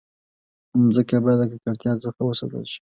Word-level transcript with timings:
مځکه 0.85 1.15
باید 1.23 1.39
د 1.39 1.43
ککړتیا 1.51 1.91
څخه 2.03 2.19
وساتل 2.23 2.63
شي. 2.71 2.79